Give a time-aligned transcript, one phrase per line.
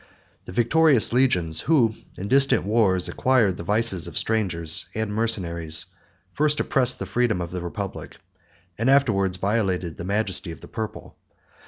[0.45, 5.85] The victorious legions, who, in distant wars, acquired the vices of strangers and mercenaries,
[6.31, 8.17] first oppressed the freedom of the republic,
[8.79, 11.17] and afterwards violated the majesty of the purple.